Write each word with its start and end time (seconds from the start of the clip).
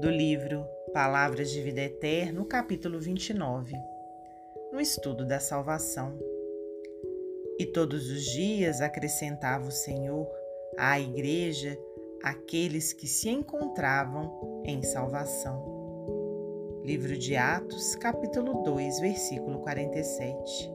do 0.00 0.10
livro 0.10 0.66
Palavras 0.92 1.50
de 1.50 1.62
Vida 1.62 1.80
Eterna, 1.80 2.44
capítulo 2.44 3.00
29, 3.00 3.74
no 4.70 4.78
estudo 4.78 5.24
da 5.24 5.40
salvação. 5.40 6.18
E 7.58 7.64
todos 7.64 8.10
os 8.10 8.22
dias 8.24 8.82
acrescentava 8.82 9.66
o 9.66 9.72
Senhor 9.72 10.28
à 10.76 11.00
Igreja 11.00 11.78
aqueles 12.22 12.92
que 12.92 13.06
se 13.06 13.30
encontravam 13.30 14.62
em 14.66 14.82
salvação. 14.82 15.64
Livro 16.84 17.16
de 17.16 17.34
Atos, 17.34 17.94
capítulo 17.94 18.62
2, 18.64 19.00
versículo 19.00 19.60
47. 19.60 20.70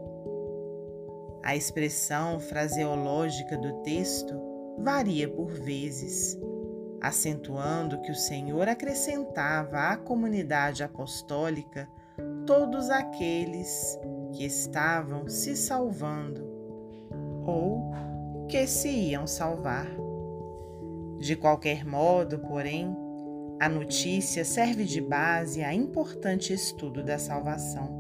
A 1.44 1.56
expressão 1.56 2.40
fraseológica 2.40 3.56
do 3.56 3.84
texto 3.84 4.34
varia 4.80 5.30
por 5.30 5.52
vezes 5.52 6.40
acentuando 7.02 8.00
que 8.02 8.12
o 8.12 8.16
Senhor 8.16 8.70
acrescentava 8.70 9.90
à 9.90 9.98
comunidade 9.98 10.84
apostólica 10.84 11.90
todos 12.46 12.90
aqueles 12.90 14.00
que 14.34 14.46
estavam 14.46 15.28
se 15.28 15.56
salvando 15.56 16.48
ou 17.46 17.92
que 18.48 18.68
se 18.68 18.90
iam 18.90 19.26
salvar. 19.26 19.88
De 21.20 21.36
qualquer 21.36 21.86
modo, 21.86 22.40
porém, 22.40 22.96
a 23.60 23.68
notícia 23.68 24.46
serve 24.46 24.84
de 24.84 25.02
base 25.02 25.64
a 25.64 25.74
importante 25.74 26.54
estudo 26.54 27.04
da 27.04 27.18
salvação. 27.18 28.00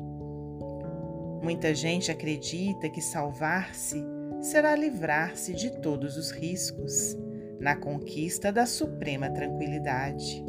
Muita 1.41 1.73
gente 1.73 2.11
acredita 2.11 2.89
que 2.89 3.01
salvar-se 3.01 4.03
será 4.41 4.75
livrar-se 4.75 5.53
de 5.53 5.71
todos 5.81 6.17
os 6.17 6.31
riscos 6.31 7.15
na 7.61 7.75
conquista 7.75 8.51
da 8.51 8.65
suprema 8.65 9.29
tranquilidade. 9.29 10.43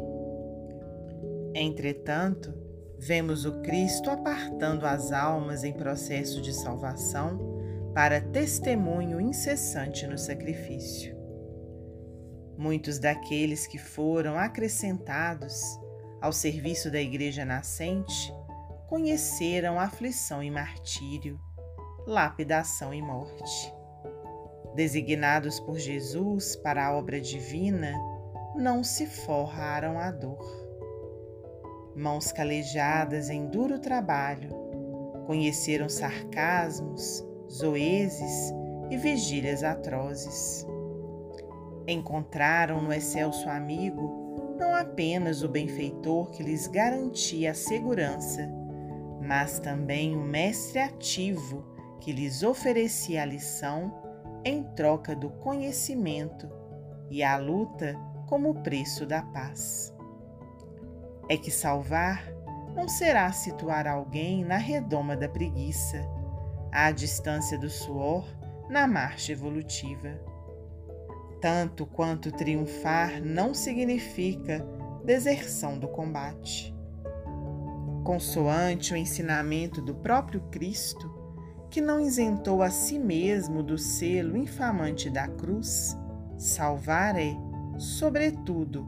Entretanto, 1.53 2.51
vemos 2.97 3.45
o 3.45 3.61
Cristo 3.61 4.09
apartando 4.09 4.87
as 4.87 5.11
almas 5.11 5.63
em 5.63 5.73
processo 5.73 6.41
de 6.41 6.51
salvação 6.51 7.39
para 7.93 8.19
testemunho 8.19 9.21
incessante 9.21 10.07
no 10.07 10.17
sacrifício. 10.17 11.15
Muitos 12.57 12.97
daqueles 12.97 13.67
que 13.67 13.77
foram 13.77 14.35
acrescentados 14.35 15.61
ao 16.19 16.33
serviço 16.33 16.89
da 16.89 16.99
Igreja 16.99 17.45
nascente 17.45 18.33
conheceram 18.89 19.79
aflição 19.79 20.41
e 20.41 20.49
martírio, 20.49 21.39
lapidação 22.07 22.91
e 22.91 23.01
morte 23.03 23.82
designados 24.75 25.59
por 25.59 25.77
Jesus 25.77 26.55
para 26.55 26.87
a 26.87 26.97
obra 26.97 27.19
divina, 27.19 27.93
não 28.55 28.83
se 28.83 29.05
forraram 29.05 29.99
a 29.99 30.11
dor. 30.11 30.63
Mãos 31.95 32.31
calejadas 32.31 33.29
em 33.29 33.47
duro 33.47 33.79
trabalho, 33.79 34.49
conheceram 35.25 35.87
sarcasmos, 35.87 37.23
zoezes 37.49 38.53
e 38.89 38.97
vigílias 38.97 39.63
atrozes. 39.63 40.65
Encontraram 41.87 42.81
no 42.81 42.93
excelso 42.93 43.47
amigo 43.49 44.55
não 44.57 44.75
apenas 44.75 45.43
o 45.43 45.49
benfeitor 45.49 46.29
que 46.31 46.43
lhes 46.43 46.67
garantia 46.67 47.51
a 47.51 47.55
segurança, 47.55 48.49
mas 49.21 49.59
também 49.59 50.15
o 50.15 50.21
mestre 50.21 50.79
ativo 50.79 51.63
que 51.99 52.11
lhes 52.11 52.43
oferecia 52.43 53.23
a 53.23 53.25
lição 53.25 54.12
em 54.45 54.63
troca 54.75 55.15
do 55.15 55.29
conhecimento 55.29 56.49
e 57.09 57.23
a 57.23 57.37
luta 57.37 57.97
como 58.27 58.61
preço 58.63 59.05
da 59.05 59.21
paz. 59.21 59.93
É 61.29 61.37
que 61.37 61.51
salvar 61.51 62.33
não 62.75 62.87
será 62.87 63.31
situar 63.31 63.87
alguém 63.87 64.43
na 64.43 64.57
redoma 64.57 65.15
da 65.15 65.29
preguiça, 65.29 66.01
à 66.71 66.91
distância 66.91 67.57
do 67.57 67.69
suor, 67.69 68.25
na 68.69 68.87
marcha 68.87 69.31
evolutiva. 69.31 70.19
Tanto 71.39 71.85
quanto 71.85 72.31
triunfar 72.31 73.21
não 73.21 73.53
significa 73.53 74.65
deserção 75.05 75.77
do 75.77 75.87
combate. 75.87 76.73
Consoante 78.03 78.93
o 78.93 78.97
ensinamento 78.97 79.81
do 79.81 79.95
próprio 79.95 80.41
Cristo, 80.49 81.22
que 81.73 81.81
não 81.81 81.99
isentou 81.99 82.61
a 82.61 82.69
si 82.69 82.99
mesmo 82.99 83.63
do 83.63 83.79
selo 83.79 84.37
infamante 84.37 85.09
da 85.09 85.27
cruz, 85.27 85.97
salvar 86.37 87.15
é, 87.17 87.33
sobretudo, 87.79 88.85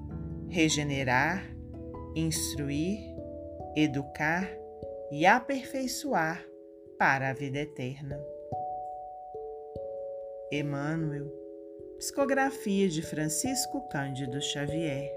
regenerar, 0.50 1.44
instruir, 2.16 3.00
educar 3.75 4.47
e 5.12 5.25
aperfeiçoar 5.25 6.45
para 6.95 7.31
a 7.31 7.34
vida 7.34 7.57
eterna. 7.57 8.24
Emmanuel, 10.51 11.25
psicografia 11.97 12.88
de 12.88 13.01
Francisco 13.01 13.81
Cândido 13.90 14.40
Xavier. 14.40 15.12